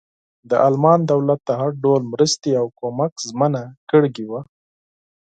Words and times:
د 0.49 0.51
المان 0.67 0.99
دولت 1.11 1.39
د 1.45 1.49
هر 1.61 1.71
ډول 1.83 2.01
مرستې 2.13 2.51
او 2.61 2.67
کمک 2.79 3.11
ژمنه 3.27 3.63
کړې 3.89 4.25
وه. 4.31 4.41